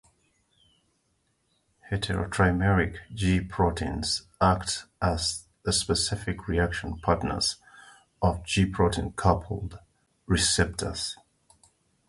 Heterotrimeric 1.91 2.97
G 3.13 3.39
proteins 3.39 4.23
act 4.41 4.87
as 4.99 5.45
the 5.63 5.71
specific 5.71 6.47
reaction 6.47 6.97
partners 7.01 7.57
of 8.19 8.43
G 8.43 8.65
protein-coupled 8.65 9.77
receptors. 10.25 11.15